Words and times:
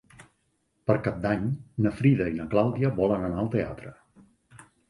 Per 0.91 0.95
Cap 1.07 1.19
d'Any 1.25 1.43
na 1.87 1.93
Frida 1.99 2.31
i 2.31 2.39
na 2.39 2.49
Clàudia 2.55 2.93
volen 3.03 3.29
anar 3.29 3.41
al 3.45 3.55
teatre. 3.59 3.95